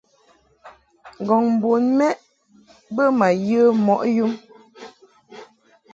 [1.21, 2.17] Ngɔŋ bun mɛʼ
[2.95, 4.33] bə ma ye mɔʼ yum.